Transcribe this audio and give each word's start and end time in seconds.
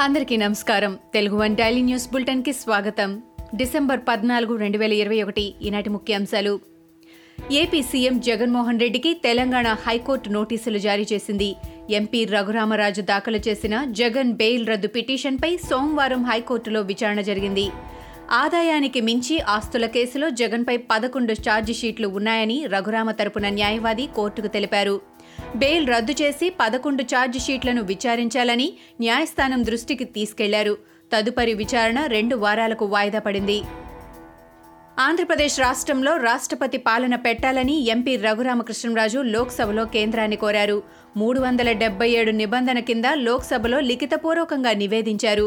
అందరికీ 0.00 0.36
నమస్కారం. 0.36 0.98
Telugu 1.14 1.36
one 1.36 1.56
daily 1.56 1.82
news 1.82 2.10
బులెటిన్కి 2.12 2.52
స్వాగతం. 2.52 3.22
డిసెంబర్ 3.54 4.00
పద్నాలుగు 4.08 4.56
రెండు 4.56 4.78
వేల 4.78 4.92
ఇరవై 4.92 5.22
ఒకటి 5.22 5.54
ఈనాటి 5.62 5.90
ముఖ్యాంశాలు. 5.90 6.60
ఏపీ 7.52 7.82
సీఎం 7.82 8.20
జగన్మోహన్ 8.20 8.80
రెడ్డికి 8.80 9.14
తెలంగాణ 9.14 9.66
హైకోర్టు 9.68 10.28
నోటీసులు 10.28 10.78
జారీ 10.78 11.06
చేసింది. 11.12 11.54
ఎంపీ 11.90 12.24
రఘురామరాజు 12.24 13.02
దాఖలు 13.02 13.36
చేసిన 13.36 13.84
జగన్ 13.84 14.32
బెయిల్ 14.32 14.66
రద్దు 14.66 14.88
పిటిషన్పై 14.88 15.56
సోమవారం 15.56 16.24
హైకోర్టులో 16.24 16.80
విచారణ 16.80 17.20
జరిగింది. 17.20 17.68
ఆదాయానికి 18.30 19.00
మించి 19.00 19.40
ఆస్తుల 19.40 19.86
కేసులో 19.86 20.30
జగన్పై 20.30 20.76
పదకొండు 20.76 21.32
ఛార్జిషీట్లు 21.32 22.08
ఉన్నాయని 22.08 22.66
రఘురామ 22.66 23.10
తరపున 23.10 23.48
న్యాయవాది 23.48 24.06
కోర్టుకు 24.06 24.46
తెలిపారు. 24.46 25.09
బెయిల్ 25.56 25.88
రద్దు 25.88 26.12
చేసి 26.12 26.52
పదకొండు 26.60 27.02
ఛార్జిషీట్లను 27.02 27.82
విచారించాలని 27.82 28.72
న్యాయస్థానం 29.00 29.64
దృష్టికి 29.66 30.04
తీసుకెళ్ళారు. 30.04 30.76
తదుపరి 31.12 31.54
విచారణ 31.54 32.06
రెండు 32.06 32.36
వారాలకు 32.36 32.84
వాయిదా 32.84 33.18
పడింది. 33.18 33.62
ఆంధ్రప్రదేశ్ 35.02 35.60
రాష్ట్రంలో 35.60 36.16
రాష్ట్రపతి 36.16 36.78
పాలన 36.78 37.14
పెట్టాలని 37.14 37.84
ఎంపీ 37.90 38.16
రఘురామకృష్ణరాజు 38.16 39.18
లోక్సభలో 39.18 39.84
కేంద్రాన్ని 39.84 40.36
కోరారు. 40.36 40.82
మూడు 41.16 41.40
వందల 41.40 41.72
డెబ్బై 41.72 42.08
ఏడు 42.10 42.30
నిబంధన 42.30 42.78
కింద 42.78 43.04
లోక్సభలో 43.14 43.80
లిఖితపూర్వకంగా 43.80 44.72
నివేదించారు. 44.72 45.46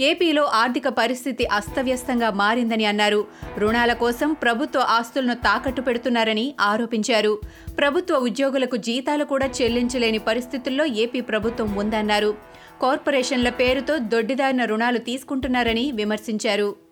ఏపీలో 0.00 0.44
ఆర్థిక 0.44 0.88
పరిస్థితి 0.88 1.46
అస్తవ్యస్తంగా 1.46 2.30
మారిందని 2.30 2.84
అన్నారు. 2.84 3.24
రుణాల 3.58 3.92
కోసం 3.92 4.32
ప్రభుత్వ 4.32 4.80
ఆస్తులను 4.80 5.34
తాకట్టు 5.34 5.80
పెడుతున్నారని 5.80 6.54
ఆరోపించారు. 6.60 7.38
ప్రభుత్వ 7.78 8.16
ఉద్యోగులకు 8.16 8.76
జీతాలు 8.76 9.24
కూడా 9.24 9.46
చెల్లించలేని 9.46 10.18
పరిస్థితుల్లో 10.18 10.84
ఏపీ 10.84 11.20
ప్రభుత్వం 11.20 11.74
ఉందన్నారు. 11.74 12.34
కార్పొరేషన్ల 12.82 13.48
పేరుతో 13.48 13.96
దొడ్డిదారిన 13.98 14.64
రుణాలు 14.64 14.98
తీసుకుంటున్నారని 14.98 15.92
విమర్శించారు. 15.94 16.83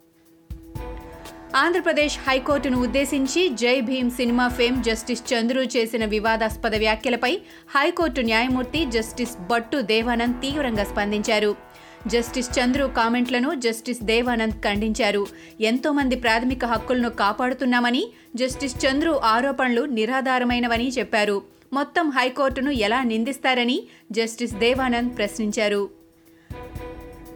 ఆంధ్రప్రదేశ్ 1.56 2.18
హైకోర్టును 2.28 2.78
ఉద్దేశించి 2.78 3.48
Jai 3.48 3.80
Bhim 3.80 4.10
cinema 4.10 4.48
fame 4.48 4.84
justice 4.84 5.22
Chandru 5.32 5.60
చేసిన 5.60 6.04
వివాదాస్పద 6.04 6.76
వ్యాఖ్యలపై 6.76 7.38
హైకోర్టు 7.70 8.20
న్యాయమూర్తి 8.20 8.84
జస్టిస్ 8.84 9.36
బట్టు 9.50 9.80
దేవానంద్ 9.80 10.40
తీవ్రంగా 10.40 10.84
స్పందించారు. 10.84 11.56
జస్టిస్ 12.06 12.50
చంద్రు 12.58 12.84
కామెంట్లను 12.84 13.54
జస్టిస్ 13.54 14.02
దేవానంద్ 14.02 14.54
ఖండించారు. 14.54 15.26
ఎంతోమంది 15.60 16.16
ప్రాథమిక 16.16 16.64
హక్కులను 16.64 17.10
కాపాడుతున్నామని 17.10 18.04
జస్టిస్ 18.36 18.86
చంద్రు 18.86 19.20
ఆరోపణలు 19.24 19.82
నిరాధారమైనవని 19.82 20.88
చెప్పారు. 20.88 21.42
మొత్తం 21.72 22.10
హైకోర్టును 22.10 22.70
ఎలా 22.70 23.02
నిందిస్తారని 23.02 23.82
జస్టిస్ 24.12 24.54
దేవానంద్ 24.54 25.16
ప్రశ్నించారు. 25.16 26.01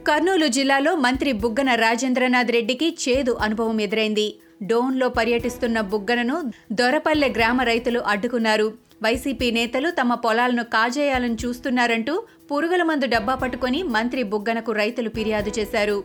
కర్నూలు 0.09 0.47
జిల్లాలో 0.57 0.91
మంత్రి 1.05 1.31
బుగ్గన 1.43 1.71
రాజేంద్రనాథ్ 1.83 2.51
రెడ్డికి 2.57 2.89
చేదు 3.05 3.33
అనుభవం 3.45 3.79
ఎదురైంది. 3.87 4.27
డోన్లో 4.71 5.07
పర్యటిస్తున్న 5.17 5.79
బుగ్గనను 5.93 6.37
దొరపల్లె 6.81 7.29
గ్రామ 7.39 7.59
రైతులు 7.71 8.01
అడ్డుకున్నారు. 8.13 8.69
వైసీపీ 9.05 9.49
నేతలు 9.57 9.89
తమ 10.01 10.15
పొలాలను 10.25 10.65
కాజేయాలని 10.75 11.39
చూస్తున్నారంటూ 11.43 12.15
పురుగుల 12.51 12.83
మందు 12.91 13.09
డబ్బా 13.15 13.35
పట్టుకుని 13.43 13.81
మంత్రి 13.97 14.23
బుగ్గనకు 14.35 14.73
రైతులు 14.83 15.11
ఫిర్యాదు 15.17 15.53
చేశారు. 15.59 15.99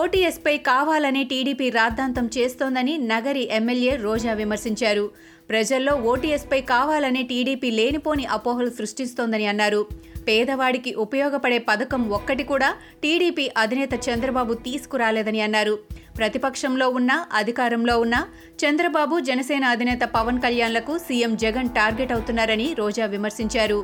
ఓటీఎస్పై 0.00 0.52
కావాలనే 0.68 1.22
టీడీపీ 1.30 1.66
రాద్ధాంతం 1.70 2.26
చేస్తోందని 2.36 2.92
నగరి 3.10 3.42
ఎమ్మెల్యే 3.56 3.94
రోజా 4.04 4.32
విమర్శించారు. 4.32 5.04
ప్రజల్లో 5.50 5.92
ఓటీఎస్పై 6.10 6.60
కావాలనే 6.70 7.22
టీడీపీ 7.30 7.70
లేనిపోని 7.78 8.24
అపోహలు 8.36 8.70
సృష్టిస్తోందని 8.78 9.46
అన్నారు. 9.52 9.80
పేదవాడికి 10.28 10.90
ఉపయోగపడే 11.04 11.58
పథకం 11.68 12.02
ఒక్కటి 12.18 12.44
కూడా 12.52 12.70
టీడీపీ 13.02 13.46
అధినేత 13.64 13.94
చంద్రబాబు 14.08 14.54
తీసుకురాలేదని 14.66 15.40
అన్నారు. 15.40 15.74
ప్రతిపక్షంలో 16.18 16.88
ఉన్న 17.00 17.12
అధికారంలో 17.40 17.96
ఉన్న 18.04 18.16
చంద్రబాబు 18.62 19.18
జనసేన 19.30 19.64
అధినేత 19.76 20.04
పవన్ 20.16 20.40
కళ్యాణ్లకు 20.46 20.94
సీఎం 20.98 21.34
జగన్ 21.44 21.74
టార్గెట్ 21.78 22.14
అవుతున్నారని 22.16 22.68
రోజా 22.80 23.06
విమర్శించారు. 23.06 23.80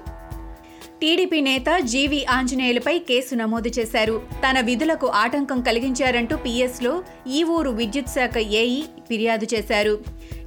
టీడీపీ 1.00 1.40
నేత 1.40 1.78
జీవి 1.80 2.26
ఆంజనేయులపై 2.26 2.98
కేసు 2.98 3.34
నమోదు 3.34 3.68
చేశారు. 3.68 4.22
తన 4.32 4.60
విధులకు 4.60 5.06
ఆటంకం 5.06 5.62
కలిగించారంటూ 5.62 6.36
పీఎస్లో 6.36 7.02
ఈ 7.26 7.44
ఊరు 7.44 7.70
విద్యుత్ 7.70 8.08
శాఖ 8.08 8.38
ఏఈ 8.38 8.82
ఫిర్యాదు 8.82 9.46
చేశారు. 9.54 9.98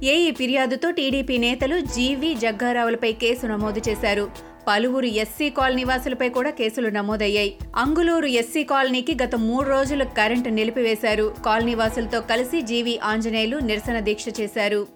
ఏఈ 0.02 0.30
ఫిర్యాదుతో 0.30 0.90
టీడీపీ 0.90 1.38
నేతలు 1.38 1.80
జీవి 1.80 2.34
జగ్గారావులపై 2.34 3.12
కేసు 3.12 3.46
నమోదు 3.46 3.80
చేశారు. 3.88 4.30
పలువురు 4.68 5.06
ఎస్సీ 5.06 5.50
కాలనీ 5.50 5.84
వాసులపై 5.84 6.28
కూడా 6.28 6.50
కేసులు 6.50 6.88
నమోదయ్యాయి. 6.88 7.56
అంగులూరు 7.76 8.26
ఎస్సీ 8.26 8.64
కాలనీకి 8.64 9.16
గత 9.24 9.34
మూడు 9.34 9.68
రోజులు 9.68 10.04
కరెంటు 10.04 10.48
నిలిపివేశారు. 10.48 11.34
కాలనీ 11.46 11.74
వాసులతో 11.74 12.20
కలిసి 12.20 12.62
జీవి 12.62 12.98
ఆంజనేయులు 12.98 13.56
నిరసన 13.56 14.00
దీక్ష 14.00 14.24
చేశారు. 14.40 14.86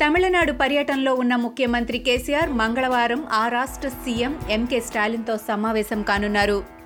తమిళనాడు 0.00 0.52
పర్యటనలో 0.52 1.14
ఉన్న 1.14 1.36
ముఖ్యమంత్రి 1.36 1.98
కేసీఆర్ 1.98 2.50
మంగళవారం 2.50 3.26
ఆ 3.32 3.48
రాష్ట్ర 3.48 3.88
సీఎం 3.88 4.40
ఎంకే 4.50 4.80
స్టాలిన్తో 4.80 5.36
సమావేశం 5.36 6.02
కానున్నారు. 6.02 6.78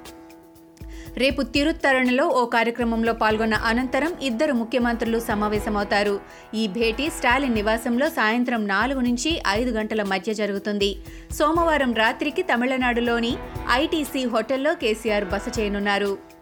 రేపు 1.16 1.42
తిరుత్తరణలో 1.42 2.24
ఓ 2.28 2.46
కార్యక్రమంలో 2.46 3.12
పాల్గొన్న 3.12 3.54
అనంతరం 3.54 4.12
ఇద్దరు 4.22 4.52
ముఖ్యమంత్రులు 4.52 5.18
సమావేశమవుతారు. 5.20 6.20
ఈ 6.54 6.66
భేటీ 6.66 7.10
స్టాలిన్ 7.10 7.54
నివాసంలో 7.54 8.08
సాయంత్రం 8.08 8.68
నాలుగు 8.68 9.00
నుంచి 9.00 9.42
ఐదు 9.48 9.70
గంటల 9.70 10.02
మధ్య 10.02 10.34
జరుగుతుంది. 10.34 10.96
సోమవారం 11.32 11.94
రాత్రికి 11.94 12.42
తమిళనాడులోని 12.42 13.36
ఐటీసీ 13.70 14.24
హోటల్లో 14.24 14.74
కేసీఆర్ 14.74 15.24
బస 15.24 15.58
చేయనున్నారు. 15.58 16.41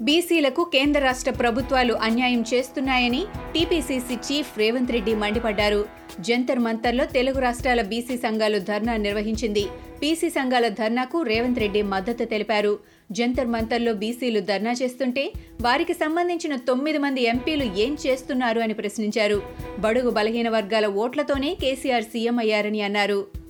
బీసీలకు 0.00 0.64
కేంద్ర 0.72 1.00
రాష్ట్ర 1.00 1.30
ప్రభుత్వాలు 1.30 1.94
అన్యాయం 2.06 2.44
చేస్తున్నాయని 2.50 3.20
టీపీసీసీ 3.52 4.16
చీఫ్ 4.26 4.58
రేవంత్ 4.58 4.92
రెడ్డి 4.92 5.14
మండిపడ్డారు. 5.14 5.86
జంతర్ 6.20 6.58
మంతర్లో 6.58 7.04
తెలుగు 7.06 7.38
రాష్ట్రాల 7.38 7.82
బీసీ 7.82 8.16
సంఘాలు 8.16 8.58
ధర్నా 8.58 8.96
నిర్వహించింది. 8.96 9.64
బీసీ 10.00 10.30
సంఘాల 10.30 10.68
ధర్నాకు 10.68 11.22
రేవంత్ 11.22 11.58
రెడ్డి 11.58 11.82
మద్దతు 11.82 12.24
తెలిపారు. 12.24 12.78
జంతర్ 13.12 13.46
మంతర్లో 13.46 13.94
బీసీలు 13.94 14.40
ధర్నా 14.40 14.72
చేస్తుంటే 14.72 15.32
వారికి 15.60 15.92
సంబంధించిన 15.94 16.56
తొమ్మిది 16.56 16.98
మంది 16.98 17.22
ఎంపీలు 17.22 17.64
ఏం 17.86 17.96
చేస్తున్నారు 18.06 18.60
అని 18.60 18.74
ప్రశ్నించారు. 18.74 19.42
బడుగు 19.78 20.10
బలహీన 20.10 20.48
వర్గాల 20.48 20.86
ఓట్లతోనే 20.86 21.54
కేసీఆర్ 21.54 22.04
సీఎం 22.04 22.38
అయ్యారని 22.38 22.82
అన్నారు. 22.82 23.45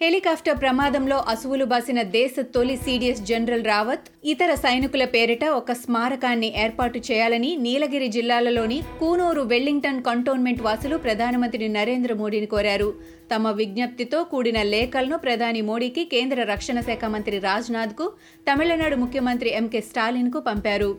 హెలికాప్టర్ 0.00 0.58
ప్రమాదంలో 0.62 1.16
అసువులు 1.30 1.64
బాసిన 1.70 2.00
దేశ 2.16 2.34
తొలి 2.54 2.76
సీడీఎస్ 2.82 3.22
జనరల్ 3.30 3.64
రావత్ 3.70 4.04
ఇతర 4.32 4.50
సైనికుల 4.64 5.04
పేరిట 5.14 5.44
ఒక 5.60 5.72
స్మారకాన్ని 5.80 6.50
ఏర్పాటు 6.64 6.98
చేయాలని 7.08 7.50
నీలగిరి 7.64 8.08
జిల్లాలలోని 8.16 8.78
కూనూరు 9.00 9.42
వెల్లింగ్టన్ 9.52 10.00
కంటోన్మెంట్ 10.10 10.62
వాసులు 10.68 10.98
ప్రధానమంత్రి 11.06 11.68
నరేంద్ర 11.78 12.14
మోడీని 12.22 12.50
కోరారు. 12.54 12.88
తమ 13.32 13.50
విజ్ఞప్తితో 13.60 14.20
కూడిన 14.32 14.58
లేఖలను 14.74 15.18
ప్రధాని 15.26 15.62
మోడీకి 15.72 16.04
కేంద్ర 16.14 16.40
రక్షణ 16.54 16.80
శాఖ 16.88 17.04
మంత్రి 17.16 17.38
రాజ్నాథ్కు 17.48 18.08
తమిళనాడు 18.50 18.98
ముఖ్యమంత్రి 19.04 19.50
ఎంకే 19.62 19.82
స్టాలిన్కు 19.90 20.40
పంపారు. 20.50 20.92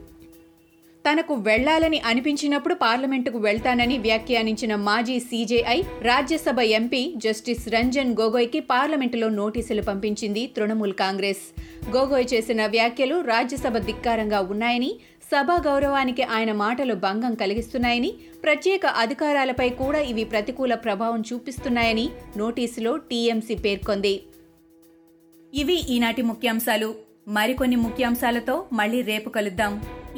తనకు 1.05 1.33
వెళ్ళాలని 1.33 1.99
అనిపించినప్పుడు 1.99 2.73
పార్లమెంటుకు 2.73 3.37
వెళ్తానని 3.37 3.97
వ్యాఖ్యానించిన 3.97 4.75
మాజీ 4.75 5.19
CJI 5.19 5.81
Rajya Sabha 6.01 6.59
MP 6.59 7.13
justice 7.17 7.69
Ranjan 7.69 8.15
గొగోయ్కి 8.19 8.59
పార్లమెంటులో 8.59 9.29
నోటీసులు 9.29 9.81
పంపించింది 9.81 10.47
తృణమూల్ 10.57 10.93
కాంగ్రెస్. 10.93 11.43
గొగోయ్ 11.89 12.25
చేసిన 12.33 12.65
వ్యాఖ్యలు 12.65 13.21
రాజ్యసభ 13.21 13.77
ధిక్కారంగా 13.77 14.39
ఉన్నాయని 14.39 14.91
సభా 15.31 15.55
గౌరవానికి 15.67 16.23
ఆయన 16.23 16.51
మాటలు 16.51 16.93
భంగం 16.93 17.33
కలిగిస్తున్నాయని 17.35 18.13
ప్రత్యేక 18.43 18.85
అధికారాలపై 18.85 19.69
కూడా 19.69 19.99
ఇవి 19.99 20.23
ప్రతికూల 20.23 20.73
ప్రభావం 20.73 21.23
చూపిస్తున్నాయని 21.33 22.09
నోటీసులో 22.37 22.97
టీఎంసీ 22.97 23.55
పేర్కొంది. 23.55 24.23
ఇవి 25.53 25.77
ఈనాటి 25.89 26.21
ముఖ్యాంశాలు. 26.21 26.95
మరికొన్ని 27.27 27.75
ముఖ్యాంశాలతో 27.75 28.65
మళ్ళీ 28.73 29.01
రేపు 29.01 29.29
కలుద్దాం. 29.29 29.73